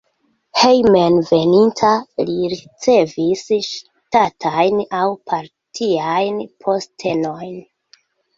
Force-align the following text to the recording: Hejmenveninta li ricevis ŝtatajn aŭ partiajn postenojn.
Hejmenveninta 0.59 1.91
li 2.29 2.37
ricevis 2.53 3.43
ŝtatajn 3.67 4.81
aŭ 5.01 5.03
partiajn 5.33 6.41
postenojn. 6.65 7.55